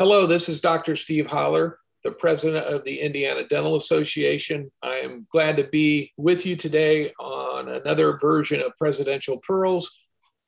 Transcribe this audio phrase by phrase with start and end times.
[0.00, 0.96] Hello, this is Dr.
[0.96, 4.72] Steve Holler, the president of the Indiana Dental Association.
[4.82, 10.00] I am glad to be with you today on another version of Presidential Pearls.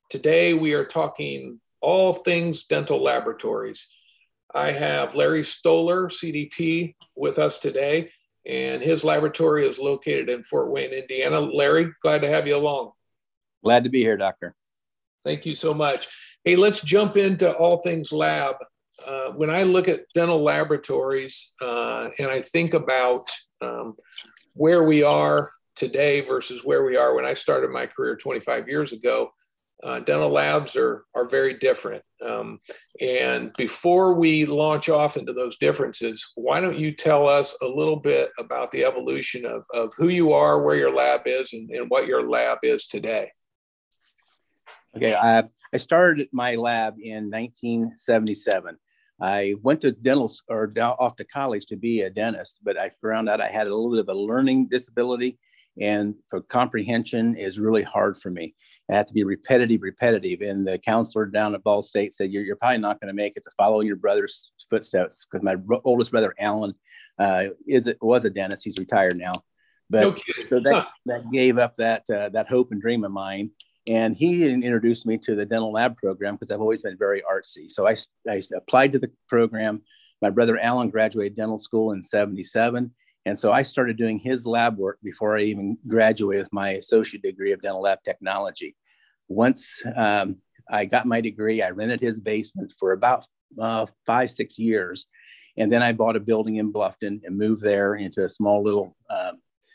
[0.08, 3.94] Today, we are talking all things dental laboratories.
[4.54, 8.10] I have Larry Stoller, CDT, with us today,
[8.46, 11.40] and his laboratory is located in Fort Wayne, Indiana.
[11.40, 12.92] Larry, glad to have you along.
[13.62, 14.54] Glad to be here, Doctor.
[15.26, 16.08] Thank you so much.
[16.42, 18.56] Hey, let's jump into all things lab.
[19.06, 23.96] Uh, when I look at dental laboratories uh, and I think about um,
[24.54, 28.92] where we are today versus where we are when I started my career 25 years
[28.92, 29.30] ago,
[29.82, 32.02] uh, dental labs are, are very different.
[32.24, 32.60] Um,
[33.00, 37.96] and before we launch off into those differences, why don't you tell us a little
[37.96, 41.90] bit about the evolution of, of who you are, where your lab is, and, and
[41.90, 43.32] what your lab is today?
[44.96, 48.76] Okay, I, I started my lab in 1977.
[49.22, 53.28] I went to dental or off to college to be a dentist, but I found
[53.28, 55.38] out I had a little bit of a learning disability,
[55.80, 58.54] and for comprehension is really hard for me.
[58.90, 60.40] I have to be repetitive, repetitive.
[60.40, 63.36] And the counselor down at Ball State said, "You're, you're probably not going to make
[63.36, 66.74] it to follow your brother's footsteps," because my oldest brother Alan
[67.20, 68.64] uh, is was a dentist.
[68.64, 69.34] He's retired now,
[69.88, 70.16] but no
[70.50, 73.52] so that, that gave up that uh, that hope and dream of mine
[73.88, 77.70] and he introduced me to the dental lab program because I've always been very artsy.
[77.70, 77.96] So I,
[78.30, 79.82] I applied to the program.
[80.20, 82.92] My brother Alan graduated dental school in 77.
[83.26, 87.22] And so I started doing his lab work before I even graduated with my associate
[87.22, 88.76] degree of dental lab technology.
[89.28, 90.36] Once um,
[90.70, 93.26] I got my degree, I rented his basement for about
[93.58, 95.06] uh, five, six years.
[95.56, 98.96] And then I bought a building in Bluffton and moved there into a small little
[99.10, 99.32] uh,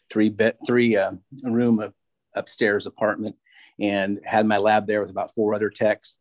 [0.10, 1.12] three bed, three uh,
[1.44, 1.94] room
[2.36, 3.36] upstairs apartment
[3.80, 6.18] and had my lab there with about four other techs.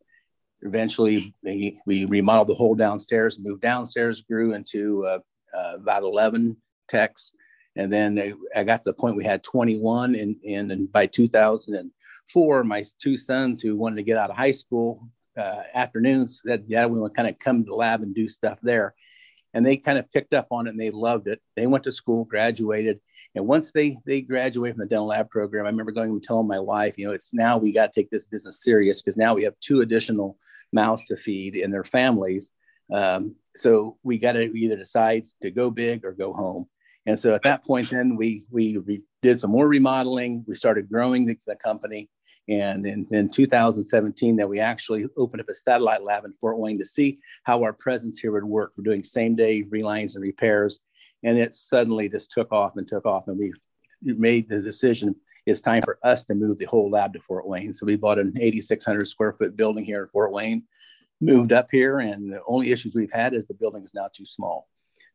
[0.61, 5.19] Eventually, we, we remodeled the whole downstairs, moved downstairs, grew into uh,
[5.53, 7.31] uh, about 11 techs.
[7.75, 10.15] And then I got to the point we had 21.
[10.15, 14.51] And, and, and by 2004, my two sons who wanted to get out of high
[14.51, 18.15] school uh, afternoons said, Yeah, we want to kind of come to the lab and
[18.15, 18.95] do stuff there.
[19.53, 21.41] And they kind of picked up on it and they loved it.
[21.55, 22.99] They went to school, graduated,
[23.35, 26.47] and once they they graduated from the dental lab program, I remember going and telling
[26.47, 29.35] my wife, you know, it's now we got to take this business serious because now
[29.35, 30.37] we have two additional
[30.73, 32.53] mouths to feed in their families.
[32.91, 36.67] Um, so we got to either decide to go big or go home.
[37.07, 40.43] And so at that point, then we we re- did some more remodeling.
[40.45, 42.09] We started growing the, the company,
[42.49, 46.77] and in, in 2017, that we actually opened up a satellite lab in Fort Wayne
[46.77, 48.73] to see how our presence here would work.
[48.77, 50.81] We're doing same day relines and repairs.
[51.23, 53.27] And it suddenly just took off and took off.
[53.27, 53.53] And we
[54.01, 57.73] made the decision it's time for us to move the whole lab to fort wayne.
[57.73, 60.63] So we bought an 8600 square foot building here in fort wayne
[61.21, 61.99] moved up here.
[61.99, 64.67] And the only issues we've had is the building is now too small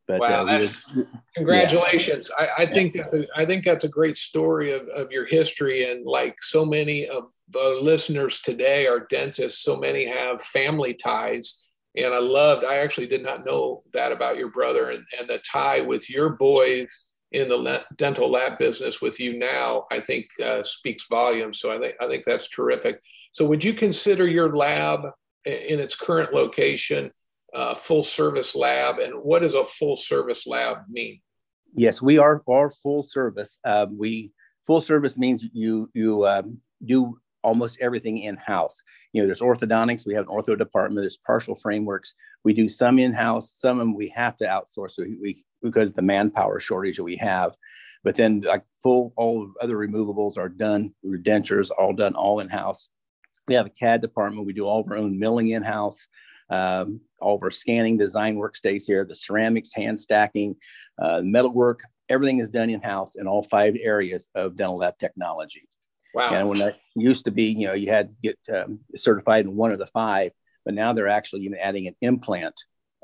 [0.09, 0.85] but wow, uh, was,
[1.37, 2.47] congratulations yeah.
[2.59, 5.91] I, I, think that's a, I think that's a great story of, of your history
[5.91, 11.63] and like so many of the listeners today are dentists so many have family ties
[11.97, 15.39] and I loved, I actually did not know that about your brother and, and the
[15.39, 20.27] tie with your boys in the le- dental lab business with you now, I think
[20.43, 21.61] uh, speaks volumes.
[21.61, 23.01] So I think, I think that's terrific.
[23.33, 25.01] So would you consider your lab
[25.45, 27.11] in its current location
[27.55, 28.99] uh, full service lab?
[28.99, 31.21] And what does a full service lab mean?
[31.75, 33.59] Yes, we are, are full service.
[33.65, 34.33] Um, we
[34.67, 38.83] full service means you, you um, do almost everything in house.
[39.13, 42.15] You know, there's orthodontics, we have an ortho department, there's partial frameworks.
[42.45, 45.93] We do some in house, some of them we have to outsource we, we, because
[45.93, 47.53] the manpower shortage that we have.
[48.05, 52.89] But then, like full, all other removables are done, dentures, all done all in house.
[53.47, 56.07] We have a CAD department, we do all of our own milling in house.
[56.53, 60.55] Um, all of our scanning design work stays here, the ceramics, hand stacking,
[61.01, 65.67] uh, metalwork, everything is done in house in all five areas of dental lab technology.
[66.15, 66.35] Wow.
[66.35, 69.57] And when that used to be, you know, you had to get um, certified in
[69.57, 70.33] one of the five,
[70.65, 72.55] but now they're actually even adding an implant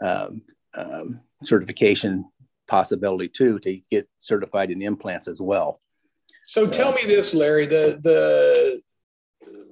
[0.03, 0.43] um,
[0.76, 2.26] um, certification
[2.69, 5.81] possibility too to get certified in implants as well.
[6.44, 8.82] So uh, tell me this, Larry, the the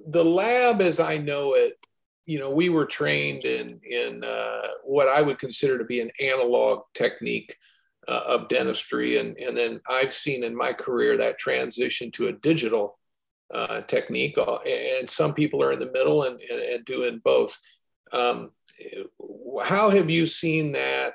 [0.08, 1.74] the lab as I know it,
[2.26, 6.10] you know, we were trained in in uh, what I would consider to be an
[6.20, 7.56] analog technique
[8.08, 12.32] uh, of dentistry, and and then I've seen in my career that transition to a
[12.32, 12.98] digital
[13.54, 17.56] uh, technique, uh, and some people are in the middle and, and, and doing both.
[18.12, 18.50] Um,
[19.62, 21.12] how have you seen that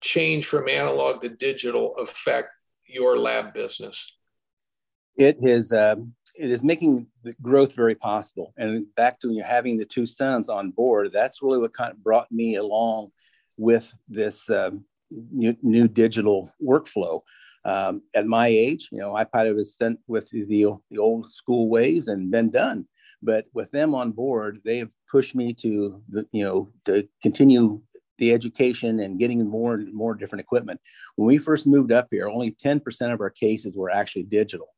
[0.00, 2.48] change from analog to digital affect
[2.86, 4.16] your lab business?
[5.16, 8.54] It is um, it is making the growth very possible.
[8.56, 12.02] And back to you having the two sons on board, that's really what kind of
[12.02, 13.10] brought me along
[13.58, 14.70] with this uh,
[15.10, 17.20] new, new, digital workflow.
[17.66, 21.68] Um, at my age, you know, I probably was sent with the, the old school
[21.68, 22.86] ways and been done.
[23.22, 27.82] But with them on board, they have pushed me to, the, you know, to continue
[28.16, 30.80] the education and getting more and more different equipment.
[31.16, 34.68] When we first moved up here, only 10% of our cases were actually digital.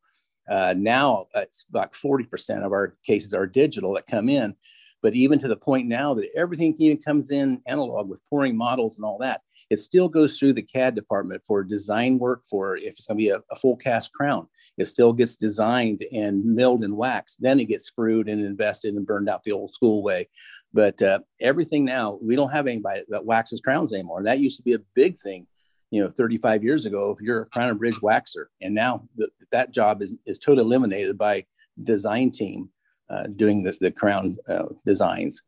[0.48, 4.54] Uh, now it's about 40% of our cases are digital that come in.
[5.02, 8.96] But even to the point now that everything even comes in analog with pouring models
[8.96, 12.90] and all that, it still goes through the CAD department for design work for if
[12.90, 14.46] it's going to be a, a full cast crown.
[14.78, 17.42] It still gets designed and milled and waxed.
[17.42, 20.28] Then it gets sprued and invested and burned out the old school way.
[20.72, 24.22] But uh, everything now, we don't have anybody that waxes crowns anymore.
[24.22, 25.46] That used to be a big thing,
[25.92, 28.46] you know, 35 years ago, if you're a crown and bridge waxer.
[28.62, 31.44] And now the, that job is, is totally eliminated by
[31.84, 32.70] design team
[33.10, 35.42] uh, doing the, the crown uh, designs.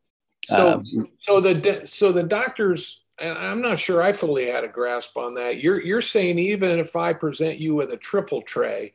[0.45, 0.83] So, um,
[1.19, 5.33] so the so the doctors, and I'm not sure I fully had a grasp on
[5.33, 5.63] that.
[5.63, 8.93] You're you're saying even if I present you with a triple tray,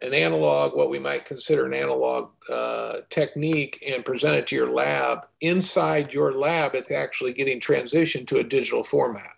[0.00, 4.70] an analog, what we might consider an analog uh, technique, and present it to your
[4.70, 9.32] lab, inside your lab, it's actually getting transitioned to a digital format.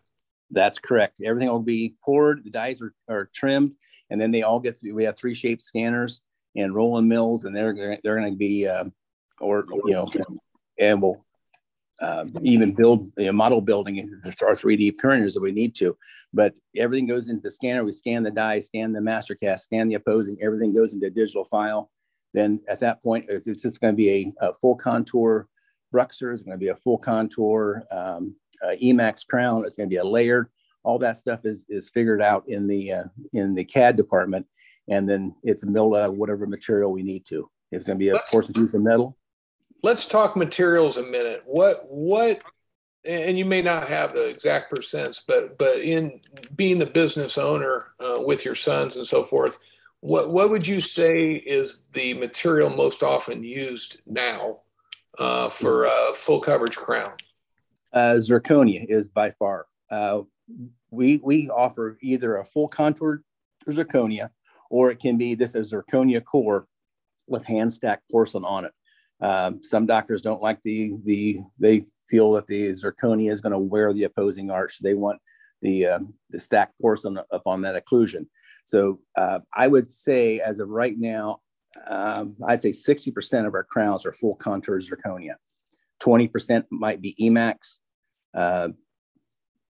[0.55, 1.21] That's correct.
[1.25, 3.73] Everything will be poured, the dies are, are trimmed,
[4.11, 6.23] and then they all get, we have 3Shape scanners
[6.57, 8.85] and Roland mills, and they're, they're going to be, uh,
[9.41, 10.09] or, you know,
[10.79, 11.25] and we'll
[12.01, 15.97] um, even build you know, model building our 3D printers if we need to.
[16.33, 17.85] But everything goes into the scanner.
[17.85, 20.39] We scan the die, scan the master cast, scan the opposing.
[20.41, 21.91] Everything goes into a digital file.
[22.33, 25.49] Then at that point, it's, it's just going to be a, a, full contour
[25.95, 26.33] BruxZir.
[26.33, 29.65] It's going to be a full contour um, uh, Emax crown.
[29.65, 30.49] It's going to be a layered.
[30.83, 34.47] All that stuff is is figured out in the uh, in the CAD department,
[34.89, 37.49] and then it's milled out of whatever material we need to.
[37.73, 39.17] It's going to be a course of piece of metal,
[39.85, 41.43] let's talk materials a minute.
[41.45, 42.43] What what
[43.05, 46.21] and you may not have the exact percents, but but in
[46.57, 49.59] being the business owner uh, with your sons and so forth,
[50.01, 54.61] what what would you say is the material most often used now
[55.19, 57.13] uh, for a full coverage crown?
[57.93, 59.67] Uh, zirconia is by far.
[59.91, 60.23] Uh,
[60.91, 63.23] we we offer either a full contour
[63.69, 64.31] zirconia,
[64.71, 66.67] or it can be this a zirconia core
[67.27, 68.73] with hand stacked porcelain on it.
[69.21, 73.59] Um, some doctors don't like the the they feel that the zirconia is going to
[73.59, 74.81] wear the opposing arch.
[74.81, 75.21] They want
[75.63, 76.01] the uh,
[76.31, 78.27] the stacked porcelain up on that occlusion.
[78.65, 81.41] So uh, I would say as of right now,
[81.87, 85.35] um, I'd say 60% of our crowns are full contour zirconia.
[86.03, 87.79] 20% might be Emax.
[88.35, 88.69] Uh,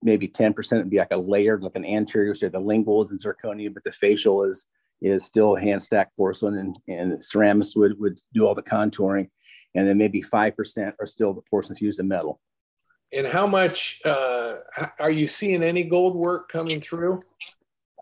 [0.02, 2.34] maybe 10% would be like a layered, like an anterior.
[2.34, 4.66] So the lingual is in zirconia, but the facial is
[5.02, 9.28] is still hand stacked porcelain and, and ceramics would, would do all the contouring.
[9.74, 12.40] And then maybe 5% are still the porcelain fused in metal.
[13.12, 14.54] And how much uh,
[14.98, 17.20] are you seeing any gold work coming through?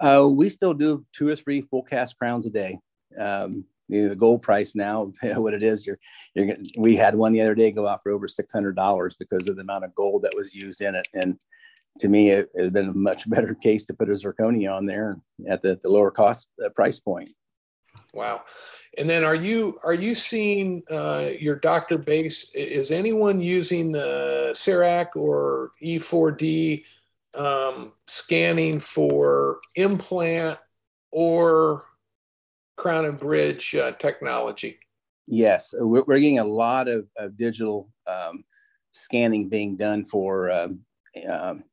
[0.01, 2.79] Uh, we still do two or three full cast crowns a day.
[3.19, 5.99] Um, you know, the gold price now, what it is, you're,
[6.35, 9.63] you're, we had one the other day go out for over $600 because of the
[9.63, 11.07] amount of gold that was used in it.
[11.13, 11.39] And
[11.99, 14.87] to me, it, it had been a much better case to put a zirconia on
[14.87, 15.19] there
[15.49, 17.31] at the, the lower cost uh, price point.
[18.15, 18.43] Wow.
[18.97, 22.51] And then are you are you seeing uh, your doctor base?
[22.55, 26.85] Is anyone using the CEREC or E4D
[27.35, 30.59] um, scanning for implant
[31.11, 31.85] or
[32.77, 34.79] crown and bridge uh, technology?
[35.27, 38.45] Yes, we're, we're, getting a lot of, of digital um,
[38.93, 40.81] scanning being done for um,
[41.29, 41.65] um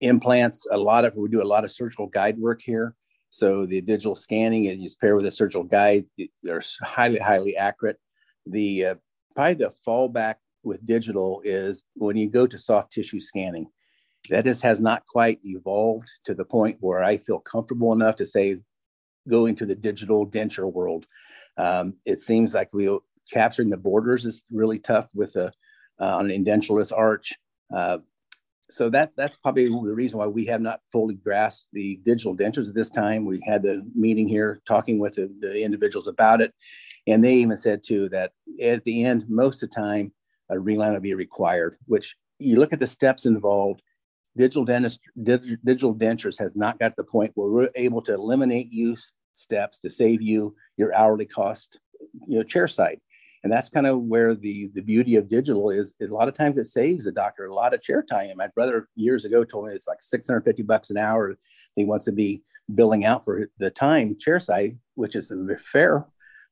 [0.00, 0.66] implants.
[0.70, 2.94] A lot of we do a lot of surgical guide work here.
[3.30, 6.04] So the digital scanning and you pair with a surgical guide,
[6.42, 7.98] they're highly, highly accurate.
[8.46, 8.94] The uh,
[9.34, 13.66] probably the fallback with digital is when you go to soft tissue scanning.
[14.30, 18.26] That just has not quite evolved to the point where I feel comfortable enough to
[18.26, 18.58] say
[19.28, 21.06] go into the digital denture world.
[21.56, 22.96] Um, it seems like we
[23.32, 25.52] capturing the borders is really tough with a
[26.00, 27.32] uh, on an edentulous arch.
[27.74, 27.98] Uh,
[28.70, 32.68] so that that's probably the reason why we have not fully grasped the digital dentures
[32.68, 33.24] at this time.
[33.24, 36.52] We had the meeting here talking with the, the individuals about it,
[37.06, 40.12] and they even said too that at the end, most of the time,
[40.50, 41.76] a reline will be required.
[41.86, 43.82] Which you look at the steps involved.
[44.36, 48.72] Digital dentist, digital dentures has not got to the point where we're able to eliminate
[48.72, 51.78] use steps to save you your hourly cost,
[52.26, 53.00] you know, chair side
[53.44, 56.56] and that's kind of where the the beauty of digital is a lot of times
[56.56, 58.30] it saves the doctor a lot of chair time.
[58.36, 61.36] My brother years ago told me it's like 650 bucks an hour
[61.76, 62.42] he wants to be
[62.74, 66.06] billing out for the time chair side which is fair.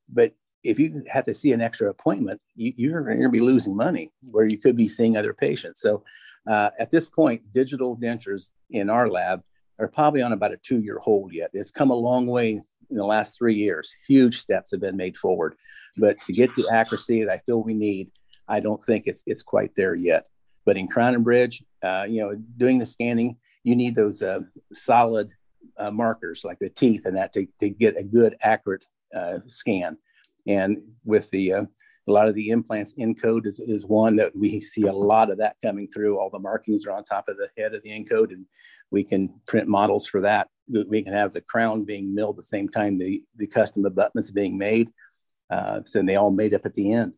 [0.08, 3.74] But if you have to see an extra appointment you, are going to be losing
[3.74, 5.80] money where you could be seeing other patients.
[5.80, 6.04] So
[6.48, 9.42] Uh, at this point, digital dentures in our lab
[9.78, 11.50] are probably on about a two year hold yet.
[11.52, 13.92] It's come a long way in the last three years.
[14.06, 15.54] Huge steps have been made forward.
[15.96, 18.10] But to get the accuracy that I feel we need,
[18.48, 20.26] I don't think it's, it's quite there yet.
[20.64, 24.40] But in Crown and Bridge, uh, you know, doing the scanning, you need those uh,
[24.72, 25.30] solid
[25.76, 28.84] uh, markers like the teeth and that to, to get a good, accurate
[29.14, 29.96] uh, scan.
[30.46, 31.66] And with the
[32.08, 35.38] a lot of the implants Encode is, is one that we see a lot of
[35.38, 36.18] that coming through.
[36.18, 38.44] All the markings are on top of the head of the Encode, and
[38.90, 40.48] we can print models for that.
[40.68, 44.58] We can have the crown being milled the same time the, the custom abutments being
[44.58, 44.88] made.
[45.50, 47.12] Uh, so they all made up at the end.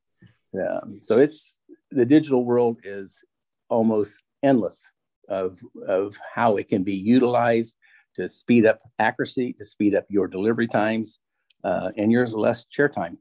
[0.55, 1.57] Um, so it's
[1.91, 3.21] the digital world is
[3.69, 4.91] almost endless
[5.29, 7.77] of, of how it can be utilized
[8.17, 11.19] to speed up accuracy, to speed up your delivery times,
[11.65, 13.19] uh, and your less chair time.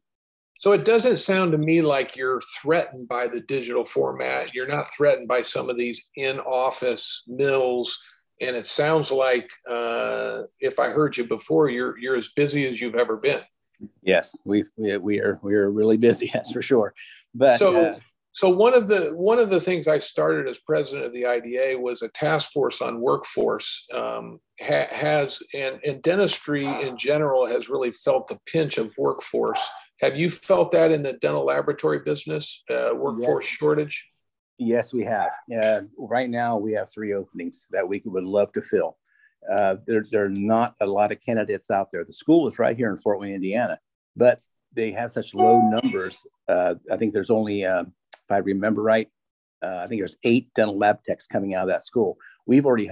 [0.63, 4.53] So it doesn't sound to me like you're threatened by the digital format.
[4.53, 7.99] You're not threatened by some of these in-office mills,
[8.39, 12.79] and it sounds like, uh, if I heard you before, you're you're as busy as
[12.79, 13.41] you've ever been.
[14.03, 16.93] Yes, we we, we are we are really busy, that's for sure.
[17.35, 17.87] But so.
[17.87, 17.99] Uh,
[18.35, 21.77] so one of the one of the things I started as president of the IDA
[21.77, 23.85] was a task force on workforce.
[23.93, 29.63] Um, ha, has and, and dentistry in general has really felt the pinch of workforce.
[30.03, 33.53] Have you felt that in the dental laboratory business, uh, workforce yes.
[33.53, 34.09] shortage?
[34.57, 35.31] Yes, we have.
[35.49, 38.97] Uh, right now, we have three openings that we would love to fill.
[39.49, 42.03] Uh, there, there are not a lot of candidates out there.
[42.03, 43.79] The school is right here in Fort Wayne, Indiana,
[44.13, 44.41] but
[44.73, 46.27] they have such low numbers.
[46.49, 49.07] Uh, I think there's only um, if I remember right,
[49.61, 52.17] uh, I think there's eight dental lab techs coming out of that school.
[52.45, 52.91] We've already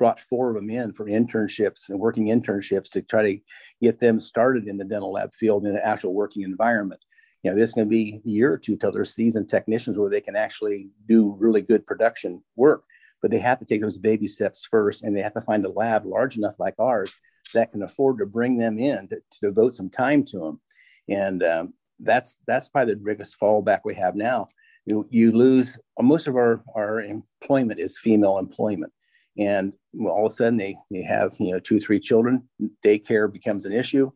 [0.00, 3.38] brought four of them in for internships and working internships to try to
[3.82, 7.04] get them started in the dental lab field in an actual working environment.
[7.42, 10.22] You know, going to be a year or two till they're seasoned technicians where they
[10.22, 12.84] can actually do really good production work.
[13.20, 15.70] But they have to take those baby steps first, and they have to find a
[15.70, 17.14] lab large enough like ours
[17.52, 20.60] that can afford to bring them in to, to devote some time to them.
[21.08, 24.48] And um, that's that's probably the biggest fallback we have now
[24.86, 28.92] you, you lose most of our, our employment is female employment.
[29.38, 32.48] And all of a sudden they, they have, you know, two, three children,
[32.84, 34.10] daycare becomes an issue.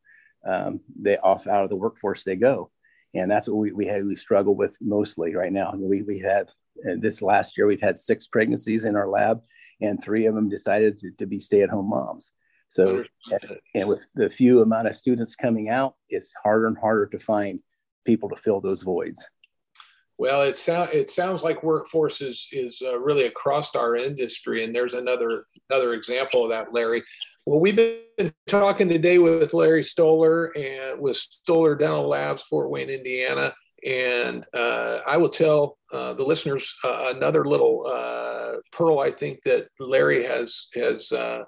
[0.46, 2.70] Um, they off out of the workforce they go.
[3.14, 5.72] And that's what we, we, had, we struggle with mostly right now.
[5.76, 6.50] We, we had
[6.98, 9.40] this last year, we've had six pregnancies in our lab
[9.80, 12.32] and three of them decided to, to be stay-at-home moms.
[12.68, 13.04] So,
[13.74, 17.60] and with the few amount of students coming out, it's harder and harder to find
[18.04, 19.28] people to fill those voids.
[20.16, 24.74] Well, it sounds it sounds like workforce is is uh, really across our industry, and
[24.74, 27.02] there's another another example of that, Larry.
[27.46, 32.90] Well, we've been talking today with Larry Stoller and with Stoller Dental Labs, Fort Wayne,
[32.90, 33.52] Indiana,
[33.84, 39.00] and uh, I will tell uh, the listeners uh, another little uh, pearl.
[39.00, 41.42] I think that Larry has has uh,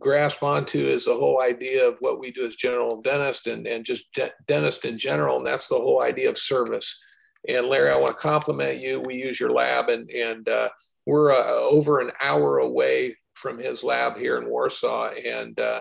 [0.00, 3.84] grasped onto is the whole idea of what we do as general dentist and and
[3.84, 7.00] just de- dentist in general, and that's the whole idea of service
[7.48, 9.00] and Larry, I want to compliment you.
[9.00, 10.68] We use your lab, and and uh,
[11.06, 15.80] we're uh, over an hour away from his lab here in Warsaw, and uh,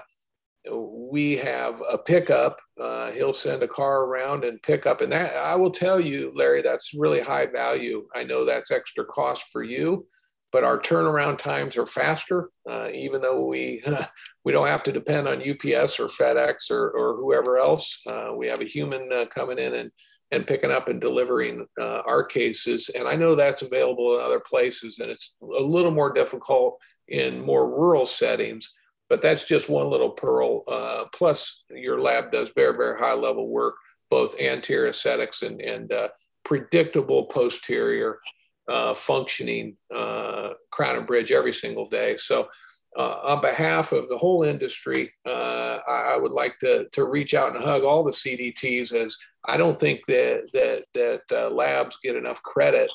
[0.72, 2.62] we have a pickup.
[2.80, 6.32] Uh, he'll send a car around and pick up, and that I will tell you,
[6.34, 8.08] Larry, that's really high value.
[8.16, 10.08] I know that's extra cost for you,
[10.54, 12.52] but our turnaround times are faster.
[12.70, 13.84] Uh, even though we
[14.46, 18.48] we don't have to depend on UPS or FedEx or or whoever else, uh, we
[18.48, 19.92] have a human coming in and
[20.32, 22.90] and picking up and delivering uh, our cases.
[22.90, 27.44] And I know that's available in other places, and it's a little more difficult in
[27.46, 28.74] more rural settings.
[29.10, 30.64] But that's just one little pearl.
[30.68, 33.76] Uh, plus, your lab does very, very high level work,
[34.12, 36.10] both anterior aesthetics and, and uh,
[36.44, 38.20] predictable posterior
[38.68, 42.18] uh, functioning uh, crown and bridge every single day.
[42.18, 42.50] So
[42.98, 47.34] uh, on behalf of the whole industry, uh, I, I, would like to, to reach
[47.34, 49.16] out and hug all the CDTs as
[49.46, 52.92] I don't think that that that uh, labs get enough credit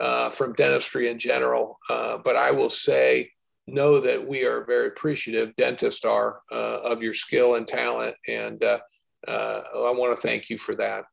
[0.00, 1.78] uh, from dentistry in general.
[1.90, 3.30] Uh, but I will say,
[3.66, 8.62] know that we are very appreciative, dentists are, uh, of your skill and talent, and
[8.64, 11.04] I want to thank you for that.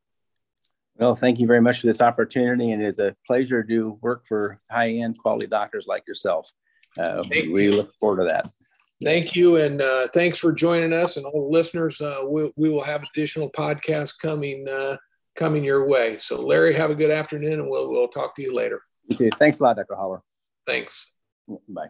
[0.98, 4.60] Well, thank you very much for this opportunity, and it's a pleasure to work for
[4.70, 6.52] high-end quality doctors like yourself
[6.98, 8.50] uh, we look forward to that.
[9.04, 12.02] Thank you, and uh, thanks for joining us, and all the listeners.
[12.02, 14.98] Uh, we, we will have additional podcasts coming uh,
[15.36, 16.18] coming your way.
[16.18, 18.82] So, Larry, have a good afternoon, and we'll we'll talk to you later.
[19.12, 19.96] Okay, thanks a lot, Dr.
[19.96, 20.22] Holler.
[20.68, 21.16] Thanks.
[21.68, 21.88] Bye.